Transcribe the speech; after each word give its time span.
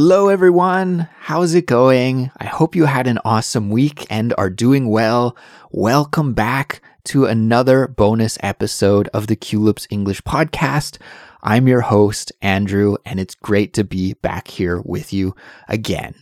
Hello, 0.00 0.28
everyone. 0.28 1.08
How's 1.18 1.54
it 1.54 1.66
going? 1.66 2.30
I 2.36 2.44
hope 2.44 2.76
you 2.76 2.84
had 2.84 3.08
an 3.08 3.18
awesome 3.24 3.68
week 3.68 4.06
and 4.08 4.32
are 4.38 4.48
doing 4.48 4.88
well. 4.88 5.36
Welcome 5.72 6.34
back 6.34 6.80
to 7.06 7.24
another 7.24 7.88
bonus 7.88 8.38
episode 8.40 9.08
of 9.08 9.26
the 9.26 9.34
Culips 9.34 9.88
English 9.90 10.22
podcast. 10.22 10.98
I'm 11.42 11.66
your 11.66 11.80
host, 11.80 12.30
Andrew, 12.40 12.94
and 13.04 13.18
it's 13.18 13.34
great 13.34 13.74
to 13.74 13.82
be 13.82 14.12
back 14.12 14.46
here 14.46 14.80
with 14.82 15.12
you 15.12 15.34
again. 15.66 16.14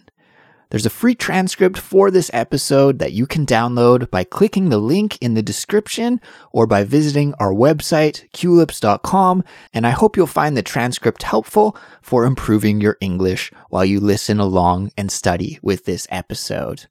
There's 0.70 0.86
a 0.86 0.90
free 0.90 1.14
transcript 1.14 1.78
for 1.78 2.10
this 2.10 2.30
episode 2.32 2.98
that 2.98 3.12
you 3.12 3.26
can 3.26 3.46
download 3.46 4.10
by 4.10 4.24
clicking 4.24 4.68
the 4.68 4.78
link 4.78 5.16
in 5.20 5.34
the 5.34 5.42
description 5.42 6.20
or 6.52 6.66
by 6.66 6.82
visiting 6.82 7.34
our 7.34 7.52
website, 7.52 8.28
culips.com. 8.32 9.44
And 9.72 9.86
I 9.86 9.90
hope 9.90 10.16
you'll 10.16 10.26
find 10.26 10.56
the 10.56 10.62
transcript 10.62 11.22
helpful 11.22 11.76
for 12.02 12.24
improving 12.24 12.80
your 12.80 12.96
English 13.00 13.52
while 13.70 13.84
you 13.84 14.00
listen 14.00 14.40
along 14.40 14.90
and 14.96 15.12
study 15.12 15.60
with 15.62 15.84
this 15.84 16.08
episode. 16.10 16.86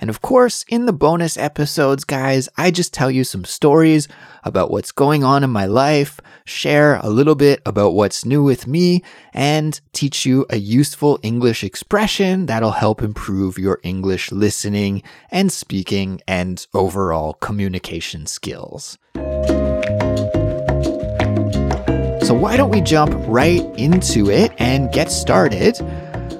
And 0.00 0.10
of 0.10 0.20
course, 0.20 0.64
in 0.68 0.86
the 0.86 0.92
bonus 0.92 1.36
episodes, 1.36 2.04
guys, 2.04 2.48
I 2.56 2.70
just 2.70 2.92
tell 2.92 3.10
you 3.10 3.24
some 3.24 3.44
stories 3.44 4.08
about 4.44 4.70
what's 4.70 4.92
going 4.92 5.24
on 5.24 5.42
in 5.42 5.50
my 5.50 5.66
life, 5.66 6.20
share 6.44 6.96
a 6.96 7.08
little 7.08 7.34
bit 7.34 7.62
about 7.64 7.94
what's 7.94 8.24
new 8.24 8.42
with 8.42 8.66
me, 8.66 9.02
and 9.32 9.80
teach 9.92 10.26
you 10.26 10.46
a 10.50 10.58
useful 10.58 11.18
English 11.22 11.64
expression 11.64 12.46
that'll 12.46 12.72
help 12.72 13.02
improve 13.02 13.58
your 13.58 13.80
English 13.82 14.30
listening 14.30 15.02
and 15.30 15.50
speaking 15.50 16.20
and 16.28 16.66
overall 16.74 17.34
communication 17.34 18.26
skills. 18.26 18.98
So, 22.26 22.34
why 22.34 22.56
don't 22.56 22.70
we 22.70 22.80
jump 22.80 23.14
right 23.28 23.62
into 23.78 24.28
it 24.30 24.52
and 24.58 24.90
get 24.90 25.12
started? 25.12 25.80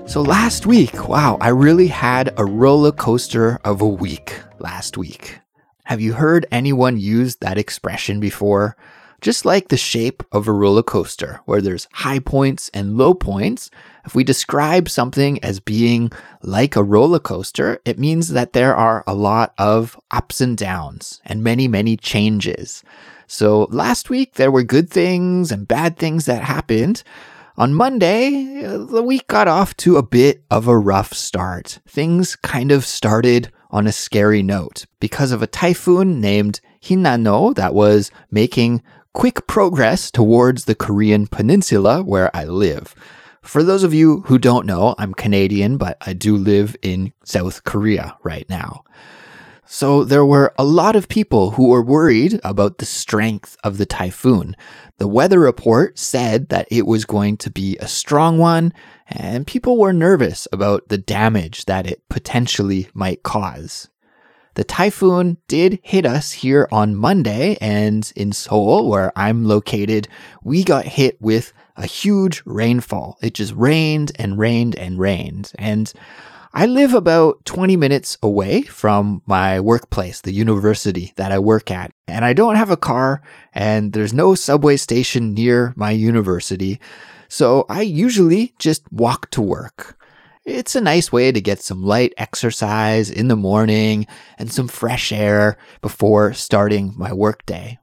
So 0.07 0.23
last 0.23 0.67
week, 0.67 1.09
wow, 1.09 1.37
I 1.41 1.49
really 1.49 1.89
had 1.89 2.33
a 2.39 2.45
roller 2.45 2.93
coaster 2.93 3.59
of 3.65 3.81
a 3.81 3.89
week 3.89 4.41
last 4.61 4.97
week. 4.97 5.41
Have 5.85 6.01
you 6.01 6.13
heard 6.15 6.47
anyone 6.51 6.97
use 6.97 7.37
that 7.37 7.59
expression 7.59 8.21
before? 8.21 8.77
Just 9.21 9.45
like 9.45 9.69
the 9.69 9.77
shape 9.77 10.23
of 10.31 10.47
a 10.47 10.53
roller 10.53 10.85
coaster, 10.85 11.41
where 11.45 11.61
there's 11.61 11.89
high 11.93 12.21
points 12.21 12.71
and 12.73 12.97
low 12.97 13.15
points, 13.15 13.69
if 14.05 14.15
we 14.15 14.23
describe 14.23 14.89
something 14.89 15.43
as 15.43 15.59
being 15.59 16.13
like 16.41 16.77
a 16.77 16.85
roller 16.85 17.19
coaster, 17.19 17.81
it 17.85 17.99
means 17.99 18.29
that 18.29 18.53
there 18.53 18.77
are 18.77 19.03
a 19.07 19.15
lot 19.15 19.55
of 19.59 20.01
ups 20.13 20.41
and 20.41 20.57
downs 20.57 21.21
and 21.25 21.43
many, 21.43 21.67
many 21.67 21.97
changes. 21.97 22.85
So 23.27 23.67
last 23.71 24.09
week, 24.09 24.35
there 24.35 24.53
were 24.53 24.63
good 24.63 24.89
things 24.89 25.51
and 25.51 25.67
bad 25.67 25.99
things 25.99 26.27
that 26.27 26.43
happened. 26.43 27.03
On 27.59 27.73
Monday, 27.73 28.67
the 28.67 29.03
week 29.03 29.29
got 29.29 29.49
off 29.49 29.75
to 29.79 29.97
a 29.97 30.03
bit 30.03 30.45
of 30.51 30.69
a 30.69 30.77
rough 30.77 31.15
start. 31.15 31.79
Things 31.89 32.37
kind 32.37 32.71
of 32.71 32.85
started 32.85 33.51
on 33.71 33.87
a 33.87 33.93
scary 33.93 34.43
note 34.43 34.85
because 35.01 35.33
of 35.33 35.41
a 35.41 35.47
typhoon 35.47 36.21
named 36.21 36.61
Hinnamnor 36.85 37.55
that 37.55 37.73
was 37.73 38.11
making 38.31 38.83
quick 39.15 39.47
progress 39.47 40.11
towards 40.11 40.67
the 40.67 40.75
Korean 40.75 41.27
peninsula 41.27 42.03
where 42.03 42.31
I 42.37 42.45
live. 42.45 42.95
For 43.41 43.63
those 43.63 43.85
of 43.85 43.95
you 43.95 44.21
who 44.27 44.39
don't 44.39 44.67
know, 44.67 44.95
I'm 44.99 45.15
Canadian, 45.15 45.79
but 45.79 45.97
I 46.03 46.13
do 46.13 46.37
live 46.37 46.77
in 46.83 47.15
South 47.25 47.65
Korea 47.65 48.19
right 48.23 48.47
now. 48.51 48.85
So 49.69 50.05
there 50.05 50.25
were 50.25 50.55
a 50.57 50.65
lot 50.65 50.95
of 50.95 51.09
people 51.09 51.51
who 51.51 51.69
were 51.69 51.83
worried 51.83 52.41
about 52.45 52.79
the 52.79 52.87
strength 52.87 53.57
of 53.65 53.79
the 53.79 53.87
typhoon. 53.87 54.55
The 54.99 55.09
weather 55.09 55.41
report 55.41 55.99
said 55.99 56.51
that 56.51 56.69
it 56.71 56.87
was 56.87 57.05
going 57.05 57.37
to 57.39 57.51
be 57.51 57.77
a 57.79 57.89
strong 57.89 58.39
one, 58.39 58.73
and 59.09 59.45
people 59.45 59.77
were 59.77 59.93
nervous 59.93 60.47
about 60.53 60.89
the 60.89 60.99
damage 60.99 61.65
that 61.65 61.87
it 61.87 62.09
potentially 62.09 62.89
might 62.95 63.25
cause. 63.25 63.89
The 64.55 64.65
typhoon 64.65 65.37
did 65.49 65.81
hit 65.83 66.07
us 66.07 66.33
here 66.33 66.69
on 66.71 66.95
Monday, 66.95 67.59
and 67.61 68.11
in 68.15 68.33
Seoul, 68.33 68.89
where 68.89 69.13
I'm 69.17 69.45
located, 69.45 70.07
we 70.45 70.63
got 70.63 70.87
hit 70.87 71.21
with 71.21 71.53
a 71.77 71.87
huge 71.87 72.41
rainfall. 72.47 73.19
It 73.21 73.35
just 73.35 73.53
rained 73.53 74.13
and 74.15 74.39
rained 74.39 74.77
and 74.77 74.99
rained. 74.99 75.53
And 75.59 75.93
I 76.59 76.65
live 76.65 76.95
about 76.95 77.45
20 77.45 77.77
minutes 77.77 78.17
away 78.23 78.63
from 78.63 79.21
my 79.27 79.61
workplace, 79.61 80.23
the 80.23 80.33
university 80.33 81.13
that 81.17 81.31
I 81.31 81.39
work 81.39 81.71
at, 81.71 81.93
and 82.09 82.25
I 82.25 82.33
don't 82.33 82.57
have 82.57 82.71
a 82.71 82.79
car 82.79 83.21
and 83.53 83.93
there's 83.93 84.15
no 84.15 84.35
subway 84.35 84.79
station 84.79 85.35
near 85.35 85.75
my 85.77 85.91
university. 85.91 86.81
So 87.29 87.67
I 87.69 87.83
usually 87.83 88.55
just 88.59 88.91
walk 88.91 89.31
to 89.33 89.43
work. 89.43 89.99
It's 90.47 90.75
a 90.75 90.81
nice 90.81 91.13
way 91.13 91.31
to 91.31 91.43
get 91.43 91.61
some 91.61 91.83
light 91.83 92.15
exercise 92.17 93.11
in 93.11 93.29
the 93.29 93.37
morning 93.37 94.07
and 94.39 94.51
some 94.51 94.67
fresh 94.67 95.13
air 95.13 95.59
before 95.83 96.33
starting 96.33 96.95
my 96.97 97.13
workday. 97.13 97.79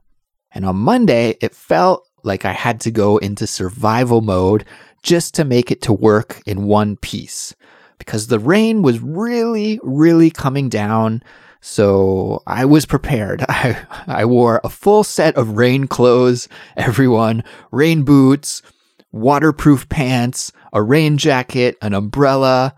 And 0.50 0.64
on 0.66 0.74
Monday, 0.78 1.36
it 1.40 1.54
felt 1.54 2.08
like 2.24 2.44
I 2.44 2.52
had 2.52 2.80
to 2.80 2.90
go 2.90 3.18
into 3.18 3.46
survival 3.46 4.20
mode 4.20 4.64
just 5.04 5.32
to 5.34 5.44
make 5.44 5.70
it 5.70 5.80
to 5.82 5.92
work 5.92 6.42
in 6.44 6.64
one 6.64 6.96
piece 6.96 7.54
because 8.04 8.26
the 8.26 8.38
rain 8.38 8.82
was 8.82 9.00
really, 9.00 9.80
really 9.82 10.30
coming 10.30 10.68
down. 10.68 11.22
So 11.60 12.42
I 12.46 12.66
was 12.66 12.84
prepared. 12.84 13.42
I, 13.48 13.78
I 14.06 14.24
wore 14.26 14.60
a 14.62 14.68
full 14.68 15.04
set 15.04 15.34
of 15.36 15.56
rain 15.56 15.86
clothes, 15.86 16.48
everyone, 16.76 17.42
rain 17.70 18.02
boots, 18.02 18.60
waterproof 19.12 19.88
pants, 19.88 20.52
a 20.72 20.82
rain 20.82 21.16
jacket, 21.16 21.78
an 21.80 21.94
umbrella. 21.94 22.74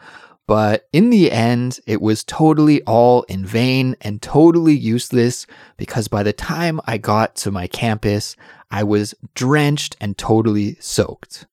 But 0.47 0.87
in 0.93 1.11
the 1.11 1.33
end, 1.33 1.81
it 1.87 2.01
was 2.01 2.23
totally 2.23 2.81
all 2.83 3.25
in 3.25 3.45
vain 3.45 3.97
and 4.03 4.23
totally 4.23 4.77
useless 4.77 5.47
because 5.77 6.07
by 6.07 6.23
the 6.23 6.33
time 6.33 6.81
I 6.87 6.99
got 6.99 7.35
to 7.37 7.51
my 7.51 7.67
campus, 7.67 8.37
I 8.71 8.85
was 8.85 9.15
drenched 9.35 9.97
and 10.01 10.17
totally 10.17 10.77
soaked. 10.79 11.47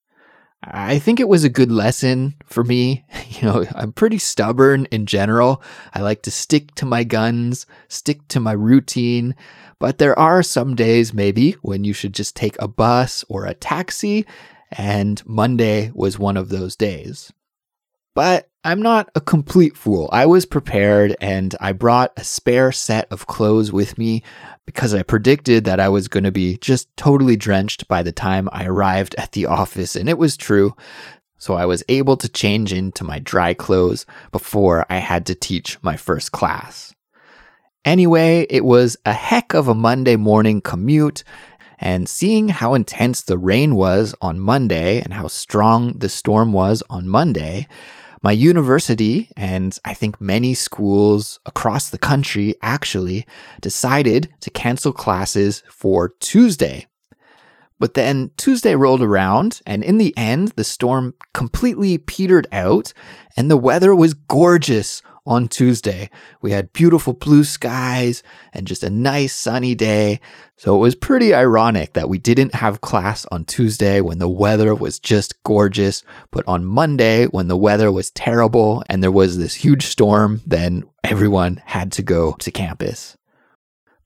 I 0.65 0.97
think 0.97 1.19
it 1.19 1.27
was 1.27 1.43
a 1.43 1.49
good 1.49 1.71
lesson 1.71 2.35
for 2.45 2.63
me. 2.63 3.05
You 3.33 3.49
know, 3.49 3.65
I'm 3.73 3.91
pretty 3.91 4.19
stubborn 4.19 4.85
in 4.85 5.07
general. 5.07 5.61
I 5.93 6.01
like 6.01 6.21
to 6.21 6.31
stick 6.31 6.75
to 6.75 6.85
my 6.85 7.03
guns, 7.03 7.65
stick 7.87 8.25
to 8.27 8.39
my 8.39 8.51
routine. 8.51 9.35
But 9.79 9.97
there 9.97 10.17
are 10.17 10.43
some 10.43 10.75
days, 10.75 11.13
maybe, 11.13 11.53
when 11.63 11.83
you 11.83 11.93
should 11.93 12.13
just 12.13 12.35
take 12.35 12.55
a 12.59 12.67
bus 12.67 13.25
or 13.27 13.45
a 13.45 13.55
taxi. 13.55 14.25
And 14.71 15.21
Monday 15.25 15.91
was 15.95 16.19
one 16.19 16.37
of 16.37 16.49
those 16.49 16.75
days. 16.75 17.33
But 18.15 18.49
I'm 18.63 18.81
not 18.81 19.09
a 19.15 19.21
complete 19.21 19.75
fool. 19.75 20.09
I 20.13 20.25
was 20.25 20.45
prepared 20.45 21.17
and 21.19 21.53
I 21.59 21.73
brought 21.73 22.13
a 22.15 22.23
spare 22.23 22.71
set 22.71 23.11
of 23.11 23.27
clothes 23.27 23.71
with 23.71 23.97
me 23.97 24.23
because 24.65 24.93
I 24.93 25.03
predicted 25.03 25.65
that 25.65 25.79
I 25.79 25.89
was 25.89 26.07
going 26.07 26.23
to 26.23 26.31
be 26.31 26.57
just 26.57 26.95
totally 26.95 27.35
drenched 27.35 27.87
by 27.87 28.03
the 28.03 28.13
time 28.13 28.47
I 28.51 28.65
arrived 28.65 29.15
at 29.17 29.33
the 29.33 29.47
office, 29.47 29.95
and 29.95 30.07
it 30.07 30.17
was 30.17 30.37
true. 30.37 30.75
So 31.37 31.55
I 31.55 31.65
was 31.65 31.83
able 31.89 32.15
to 32.17 32.29
change 32.29 32.71
into 32.71 33.03
my 33.03 33.19
dry 33.19 33.53
clothes 33.53 34.05
before 34.31 34.85
I 34.89 34.99
had 34.99 35.25
to 35.25 35.35
teach 35.35 35.77
my 35.81 35.97
first 35.97 36.31
class. 36.31 36.95
Anyway, 37.83 38.47
it 38.49 38.63
was 38.63 38.95
a 39.05 39.11
heck 39.11 39.53
of 39.53 39.67
a 39.67 39.75
Monday 39.75 40.15
morning 40.15 40.61
commute, 40.61 41.25
and 41.79 42.07
seeing 42.07 42.47
how 42.47 42.75
intense 42.75 43.23
the 43.23 43.37
rain 43.37 43.75
was 43.75 44.15
on 44.21 44.39
Monday 44.39 45.01
and 45.01 45.13
how 45.13 45.27
strong 45.27 45.97
the 45.97 46.07
storm 46.07 46.53
was 46.53 46.81
on 46.89 47.09
Monday, 47.09 47.67
my 48.23 48.31
university, 48.31 49.29
and 49.35 49.77
I 49.83 49.93
think 49.93 50.21
many 50.21 50.53
schools 50.53 51.39
across 51.45 51.89
the 51.89 51.97
country 51.97 52.55
actually 52.61 53.27
decided 53.59 54.33
to 54.39 54.49
cancel 54.49 54.93
classes 54.93 55.61
for 55.69 56.13
Tuesday. 56.21 56.87
But 57.79 57.95
then 57.95 58.31
Tuesday 58.37 58.75
rolled 58.75 59.01
around, 59.01 59.61
and 59.65 59.83
in 59.83 59.97
the 59.97 60.13
end, 60.15 60.53
the 60.55 60.63
storm 60.63 61.15
completely 61.33 61.97
petered 61.97 62.47
out, 62.53 62.93
and 63.35 63.51
the 63.51 63.57
weather 63.57 63.93
was 63.93 64.13
gorgeous 64.13 65.01
on 65.25 65.47
Tuesday. 65.47 66.09
We 66.41 66.51
had 66.51 66.73
beautiful 66.73 67.13
blue 67.13 67.43
skies 67.43 68.23
and 68.53 68.67
just 68.67 68.83
a 68.83 68.89
nice 68.89 69.33
sunny 69.33 69.75
day. 69.75 70.19
So 70.57 70.75
it 70.75 70.79
was 70.79 70.95
pretty 70.95 71.33
ironic 71.33 71.93
that 71.93 72.09
we 72.09 72.17
didn't 72.17 72.55
have 72.55 72.81
class 72.81 73.25
on 73.31 73.45
Tuesday 73.45 74.01
when 74.01 74.19
the 74.19 74.29
weather 74.29 74.75
was 74.75 74.99
just 74.99 75.41
gorgeous, 75.43 76.03
but 76.31 76.47
on 76.47 76.65
Monday 76.65 77.25
when 77.25 77.47
the 77.47 77.57
weather 77.57 77.91
was 77.91 78.11
terrible 78.11 78.83
and 78.89 79.01
there 79.01 79.11
was 79.11 79.37
this 79.37 79.55
huge 79.55 79.85
storm, 79.85 80.41
then 80.45 80.83
everyone 81.03 81.61
had 81.65 81.91
to 81.93 82.03
go 82.03 82.33
to 82.39 82.51
campus. 82.51 83.17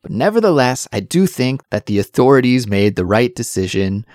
But 0.01 0.11
nevertheless, 0.11 0.87
I 0.93 0.99
do 0.99 1.27
think 1.27 1.67
that 1.69 1.85
the 1.85 1.99
authorities 1.99 2.67
made 2.67 2.95
the 2.95 3.05
right 3.05 3.33
decision. 3.35 4.05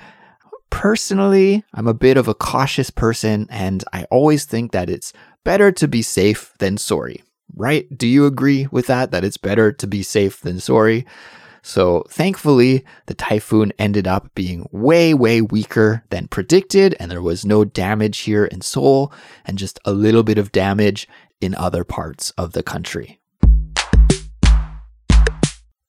Personally, 0.72 1.62
I'm 1.74 1.86
a 1.86 1.94
bit 1.94 2.16
of 2.16 2.26
a 2.26 2.34
cautious 2.34 2.90
person 2.90 3.46
and 3.50 3.84
I 3.92 4.04
always 4.04 4.46
think 4.46 4.72
that 4.72 4.90
it's 4.90 5.12
better 5.44 5.70
to 5.70 5.86
be 5.86 6.02
safe 6.02 6.54
than 6.58 6.76
sorry, 6.76 7.22
right? 7.54 7.86
Do 7.96 8.08
you 8.08 8.26
agree 8.26 8.66
with 8.72 8.88
that? 8.88 9.12
That 9.12 9.22
it's 9.22 9.36
better 9.36 9.70
to 9.70 9.86
be 9.86 10.02
safe 10.02 10.40
than 10.40 10.58
sorry? 10.58 11.06
So 11.62 12.04
thankfully, 12.08 12.84
the 13.06 13.14
typhoon 13.14 13.72
ended 13.78 14.08
up 14.08 14.34
being 14.34 14.66
way, 14.72 15.14
way 15.14 15.40
weaker 15.40 16.04
than 16.10 16.26
predicted, 16.26 16.96
and 16.98 17.10
there 17.10 17.22
was 17.22 17.44
no 17.44 17.64
damage 17.64 18.20
here 18.20 18.46
in 18.46 18.60
Seoul 18.62 19.12
and 19.44 19.58
just 19.58 19.78
a 19.84 19.92
little 19.92 20.24
bit 20.24 20.38
of 20.38 20.52
damage 20.52 21.06
in 21.40 21.54
other 21.54 21.84
parts 21.84 22.30
of 22.30 22.54
the 22.54 22.62
country. 22.64 23.20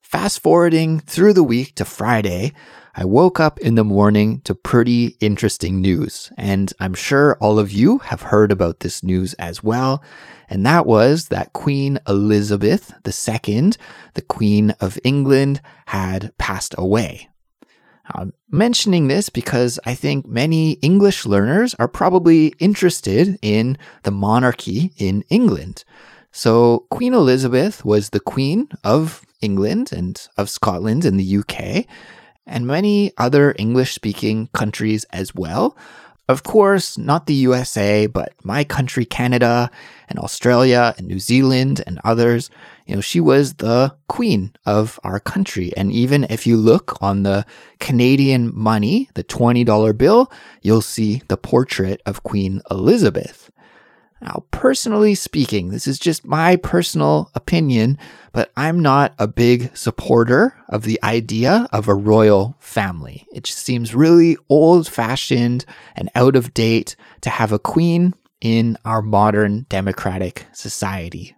Fast 0.03 0.41
forwarding 0.41 1.00
through 1.00 1.33
the 1.33 1.41
week 1.41 1.74
to 1.75 1.86
Friday, 1.86 2.53
I 2.95 3.06
woke 3.06 3.40
up 3.40 3.60
in 3.60 3.74
the 3.74 3.84
morning 3.84 4.42
to 4.42 4.54
pretty 4.54 5.18
interesting 5.19 5.81
news. 5.81 6.31
And 6.38 6.72
I'm 6.80 6.94
sure 6.94 7.38
all 7.42 7.57
of 7.57 7.72
you 7.72 7.98
have 8.00 8.22
heard 8.22 8.51
about 8.51 8.81
this 8.81 9.01
news 9.01 9.34
as 9.36 9.63
well. 9.63 10.04
And 10.48 10.63
that 10.66 10.86
was 10.86 11.30
that 11.30 11.54
Queen 11.54 12.00
Elizabeth 12.07 12.94
II, 13.06 13.72
the 14.13 14.22
Queen 14.22 14.72
of 14.80 15.00
England, 15.04 15.60
had 15.88 16.38
passed 16.38 16.75
away. 16.78 17.30
I'm 18.12 18.34
mentioning 18.51 19.07
this 19.07 19.30
because 19.30 19.80
I 19.86 19.96
think 19.96 20.28
many 20.28 20.74
English 20.74 21.25
learners 21.25 21.74
are 21.80 21.88
probably 21.88 22.48
interested 22.60 23.39
in 23.42 23.78
the 24.04 24.12
monarchy 24.12 24.92
in 24.98 25.24
England. 25.30 25.84
So, 26.31 26.86
Queen 26.89 27.13
Elizabeth 27.13 27.86
was 27.86 28.10
the 28.10 28.19
Queen 28.19 28.68
of 28.84 29.24
England 29.42 29.92
and 29.92 30.19
of 30.36 30.50
Scotland 30.50 31.06
and 31.06 31.19
the 31.19 31.38
UK, 31.38 31.86
and 32.45 32.68
many 32.68 33.12
other 33.18 33.56
English 33.57 33.94
speaking 33.94 34.48
countries 34.54 35.06
as 35.12 35.34
well. 35.36 35.78
Of 36.30 36.44
course, 36.44 36.98
not 36.98 37.25
the 37.25 37.34
USA, 37.34 38.07
but 38.07 38.34
my 38.44 38.63
country, 38.63 39.04
Canada, 39.04 39.69
and 40.07 40.18
Australia, 40.18 40.95
and 40.98 41.06
New 41.06 41.19
Zealand, 41.19 41.84
and 41.86 42.00
others. 42.06 42.50
You 42.88 42.95
know, 42.95 43.01
she 43.01 43.19
was 43.19 43.56
the 43.56 43.94
queen 44.07 44.54
of 44.66 45.00
our 45.04 45.19
country. 45.19 45.74
And 45.75 45.92
even 45.92 46.25
if 46.30 46.48
you 46.48 46.56
look 46.56 46.98
on 47.01 47.24
the 47.24 47.45
Canadian 47.80 48.51
money, 48.56 49.10
the 49.16 49.24
$20 49.24 49.98
bill, 49.98 50.31
you'll 50.62 50.81
see 50.81 51.22
the 51.28 51.38
portrait 51.38 52.01
of 52.06 52.24
Queen 52.24 52.62
Elizabeth. 52.72 53.51
Now, 54.24 54.46
personally 54.52 55.16
speaking, 55.16 55.70
this 55.70 55.86
is 55.86 56.00
just 56.00 56.25
my 56.25 56.56
personal 56.56 57.30
opinion, 57.36 57.98
but 58.31 58.54
I'm 58.56 58.80
not 58.80 59.14
a 59.20 59.28
big 59.28 59.75
supporter 59.75 60.56
of 60.70 60.84
the 60.84 60.98
idea 61.04 61.68
of 61.74 61.90
a 61.90 61.94
royal 61.94 62.56
family. 62.58 63.28
It 63.34 63.44
just 63.44 63.58
seems 63.60 63.94
really 63.94 64.38
old 64.48 64.88
fashioned 64.88 65.66
and 65.98 66.10
out 66.16 66.38
of 66.38 66.54
date 66.54 66.96
to 67.20 67.30
have 67.30 67.52
a 67.52 67.60
queen 67.60 68.14
in 68.40 68.78
our 68.86 69.02
modern 69.02 69.66
democratic 69.68 70.48
society. 70.54 71.36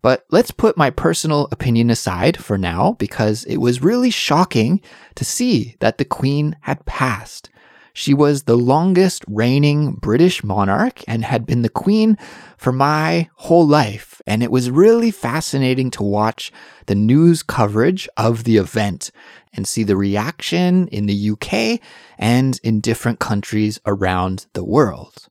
But 0.00 0.24
let's 0.30 0.52
put 0.52 0.76
my 0.76 0.90
personal 0.90 1.48
opinion 1.50 1.90
aside 1.90 2.36
for 2.36 2.56
now 2.56 2.92
because 3.00 3.42
it 3.44 3.56
was 3.56 3.82
really 3.82 4.10
shocking 4.10 4.80
to 5.16 5.24
see 5.24 5.74
that 5.80 5.98
the 5.98 6.04
queen 6.04 6.56
had 6.60 6.86
passed. 6.86 7.50
She 7.92 8.14
was 8.14 8.44
the 8.44 8.56
longest 8.56 9.24
reigning 9.28 9.92
British 9.92 10.42
monarch 10.42 11.02
and 11.06 11.24
had 11.24 11.44
been 11.44 11.62
the 11.62 11.68
queen 11.68 12.16
for 12.56 12.72
my 12.72 13.28
whole 13.34 13.66
life. 13.66 14.22
And 14.26 14.42
it 14.42 14.50
was 14.50 14.70
really 14.70 15.10
fascinating 15.10 15.90
to 15.92 16.02
watch 16.02 16.52
the 16.86 16.94
news 16.94 17.42
coverage 17.42 18.08
of 18.16 18.44
the 18.44 18.56
event 18.56 19.10
and 19.52 19.66
see 19.66 19.82
the 19.82 19.96
reaction 19.96 20.88
in 20.88 21.06
the 21.06 21.30
UK 21.30 21.80
and 22.18 22.58
in 22.62 22.80
different 22.80 23.18
countries 23.18 23.80
around 23.84 24.46
the 24.54 24.64
world. 24.64 25.28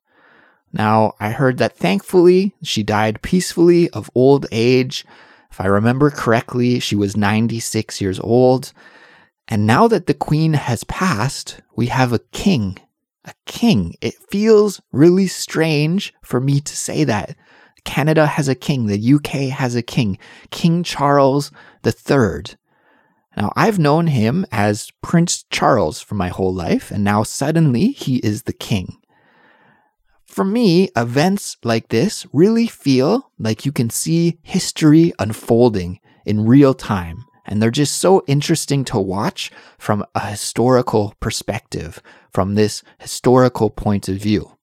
Now, 0.71 1.13
I 1.19 1.31
heard 1.31 1.57
that 1.57 1.75
thankfully 1.75 2.53
she 2.63 2.83
died 2.83 3.21
peacefully 3.21 3.89
of 3.89 4.11
old 4.15 4.45
age. 4.51 5.05
If 5.51 5.59
I 5.59 5.65
remember 5.65 6.09
correctly, 6.09 6.79
she 6.79 6.95
was 6.95 7.17
96 7.17 7.99
years 7.99 8.19
old. 8.19 8.71
And 9.51 9.67
now 9.67 9.89
that 9.89 10.05
the 10.05 10.13
queen 10.13 10.53
has 10.53 10.85
passed, 10.85 11.59
we 11.75 11.87
have 11.87 12.13
a 12.13 12.19
king. 12.31 12.77
A 13.25 13.33
king. 13.45 13.95
It 13.99 14.13
feels 14.29 14.81
really 14.93 15.27
strange 15.27 16.13
for 16.23 16.39
me 16.39 16.61
to 16.61 16.75
say 16.75 17.03
that. 17.03 17.35
Canada 17.83 18.27
has 18.27 18.47
a 18.47 18.55
king. 18.55 18.85
The 18.85 19.13
UK 19.15 19.51
has 19.51 19.75
a 19.75 19.81
king. 19.81 20.17
King 20.51 20.83
Charles 20.83 21.51
III. 21.85 22.55
Now, 23.35 23.51
I've 23.57 23.77
known 23.77 24.07
him 24.07 24.45
as 24.53 24.93
Prince 25.01 25.43
Charles 25.49 25.99
for 25.99 26.15
my 26.15 26.29
whole 26.29 26.53
life, 26.53 26.89
and 26.89 27.03
now 27.03 27.23
suddenly 27.23 27.87
he 27.87 28.17
is 28.17 28.43
the 28.43 28.53
king. 28.53 28.99
For 30.23 30.45
me, 30.45 30.91
events 30.95 31.57
like 31.61 31.89
this 31.89 32.25
really 32.31 32.67
feel 32.67 33.31
like 33.37 33.65
you 33.65 33.73
can 33.73 33.89
see 33.89 34.37
history 34.43 35.11
unfolding 35.19 35.99
in 36.25 36.45
real 36.45 36.73
time. 36.73 37.25
And 37.51 37.61
they're 37.61 37.69
just 37.69 37.97
so 37.97 38.23
interesting 38.27 38.85
to 38.85 38.97
watch 38.97 39.51
from 39.77 40.05
a 40.15 40.21
historical 40.21 41.13
perspective, 41.19 42.01
from 42.31 42.55
this 42.55 42.81
historical 42.97 43.69
point 43.69 44.07
of 44.07 44.15
view. 44.15 44.57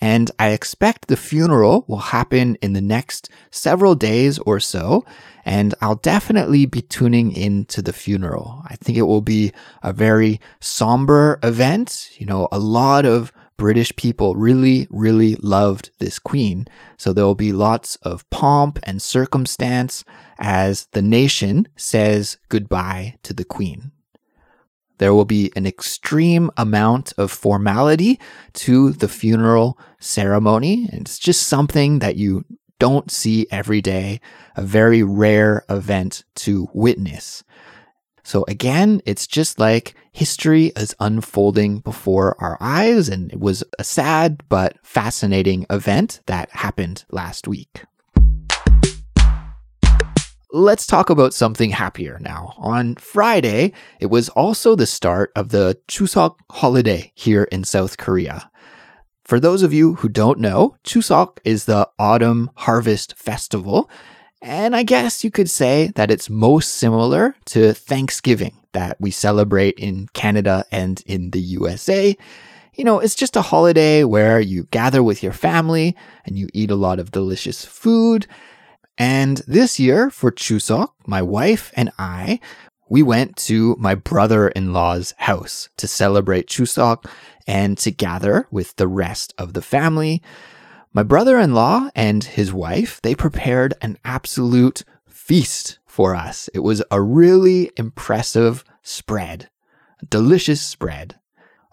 And 0.00 0.28
I 0.36 0.48
expect 0.48 1.06
the 1.06 1.16
funeral 1.16 1.84
will 1.86 1.98
happen 1.98 2.56
in 2.56 2.72
the 2.72 2.80
next 2.80 3.30
several 3.52 3.94
days 3.94 4.40
or 4.40 4.58
so. 4.58 5.04
And 5.44 5.76
I'll 5.80 5.94
definitely 5.94 6.66
be 6.66 6.82
tuning 6.82 7.30
into 7.36 7.80
the 7.80 7.92
funeral. 7.92 8.64
I 8.68 8.74
think 8.74 8.98
it 8.98 9.02
will 9.02 9.22
be 9.22 9.52
a 9.80 9.92
very 9.92 10.40
somber 10.58 11.38
event. 11.44 12.10
You 12.18 12.26
know, 12.26 12.48
a 12.50 12.58
lot 12.58 13.06
of 13.06 13.32
British 13.62 13.94
people 13.94 14.34
really, 14.34 14.88
really 14.90 15.36
loved 15.36 15.92
this 16.00 16.18
queen. 16.18 16.66
So 16.96 17.12
there 17.12 17.24
will 17.24 17.36
be 17.36 17.52
lots 17.52 17.94
of 18.02 18.28
pomp 18.28 18.80
and 18.82 19.00
circumstance 19.00 20.02
as 20.36 20.86
the 20.86 21.00
nation 21.00 21.68
says 21.76 22.38
goodbye 22.48 23.18
to 23.22 23.32
the 23.32 23.44
queen. 23.44 23.92
There 24.98 25.14
will 25.14 25.24
be 25.24 25.52
an 25.54 25.64
extreme 25.64 26.50
amount 26.56 27.12
of 27.16 27.30
formality 27.30 28.18
to 28.54 28.90
the 28.90 29.06
funeral 29.06 29.78
ceremony. 30.00 30.88
It's 30.92 31.20
just 31.20 31.46
something 31.46 32.00
that 32.00 32.16
you 32.16 32.44
don't 32.80 33.12
see 33.12 33.46
every 33.52 33.80
day, 33.80 34.20
a 34.56 34.62
very 34.62 35.04
rare 35.04 35.64
event 35.68 36.24
to 36.34 36.68
witness. 36.74 37.44
So 38.24 38.44
again, 38.46 39.02
it's 39.04 39.26
just 39.26 39.58
like 39.58 39.94
history 40.12 40.66
is 40.76 40.94
unfolding 41.00 41.80
before 41.80 42.36
our 42.38 42.56
eyes, 42.60 43.08
and 43.08 43.32
it 43.32 43.40
was 43.40 43.64
a 43.78 43.84
sad 43.84 44.42
but 44.48 44.76
fascinating 44.82 45.66
event 45.70 46.20
that 46.26 46.50
happened 46.50 47.04
last 47.10 47.48
week. 47.48 47.84
Let's 50.54 50.86
talk 50.86 51.08
about 51.08 51.32
something 51.32 51.70
happier 51.70 52.18
now. 52.20 52.54
On 52.58 52.94
Friday, 52.96 53.72
it 54.00 54.06
was 54.06 54.28
also 54.30 54.76
the 54.76 54.86
start 54.86 55.32
of 55.34 55.48
the 55.48 55.78
Chuseok 55.88 56.36
holiday 56.50 57.10
here 57.14 57.44
in 57.44 57.64
South 57.64 57.96
Korea. 57.96 58.50
For 59.24 59.40
those 59.40 59.62
of 59.62 59.72
you 59.72 59.94
who 59.94 60.10
don't 60.10 60.38
know, 60.38 60.76
Chuseok 60.84 61.38
is 61.44 61.64
the 61.64 61.88
autumn 61.98 62.50
harvest 62.56 63.16
festival, 63.16 63.88
and 64.42 64.76
I 64.76 64.82
guess 64.82 65.24
you 65.24 65.30
could 65.30 65.48
say 65.48 65.92
that 65.94 66.10
it's 66.10 66.28
most 66.28 66.74
similar 66.74 67.34
to 67.46 67.72
Thanksgiving 67.72 68.56
that 68.72 69.00
we 69.00 69.10
celebrate 69.10 69.78
in 69.78 70.08
Canada 70.12 70.64
and 70.70 71.02
in 71.06 71.30
the 71.30 71.40
USA. 71.40 72.16
You 72.74 72.84
know, 72.84 73.00
it's 73.00 73.14
just 73.14 73.36
a 73.36 73.42
holiday 73.42 74.04
where 74.04 74.40
you 74.40 74.64
gather 74.70 75.02
with 75.02 75.22
your 75.22 75.32
family 75.32 75.96
and 76.26 76.38
you 76.38 76.48
eat 76.52 76.70
a 76.70 76.76
lot 76.76 76.98
of 76.98 77.10
delicious 77.10 77.64
food 77.64 78.26
and 78.98 79.38
this 79.46 79.80
year 79.80 80.10
for 80.10 80.30
Chuseok, 80.30 80.90
my 81.06 81.22
wife 81.22 81.72
and 81.74 81.90
I, 81.98 82.40
we 82.88 83.02
went 83.02 83.36
to 83.48 83.74
my 83.78 83.94
brother 83.94 84.48
in 84.48 84.72
law's 84.72 85.14
house 85.16 85.70
to 85.78 85.88
celebrate 85.88 86.46
Chuseok 86.46 87.06
and 87.46 87.78
to 87.78 87.90
gather 87.90 88.46
with 88.50 88.76
the 88.76 88.86
rest 88.86 89.32
of 89.38 89.54
the 89.54 89.62
family. 89.62 90.22
My 90.94 91.02
brother 91.02 91.38
in 91.38 91.54
law 91.54 91.88
and 91.94 92.22
his 92.22 92.52
wife, 92.52 93.00
they 93.00 93.14
prepared 93.14 93.72
an 93.80 93.96
absolute 94.04 94.84
feast 95.08 95.78
for 95.86 96.14
us. 96.14 96.50
It 96.52 96.58
was 96.58 96.82
a 96.90 97.00
really 97.00 97.70
impressive 97.78 98.62
spread, 98.82 99.48
a 100.02 100.06
delicious 100.06 100.60
spread. 100.60 101.18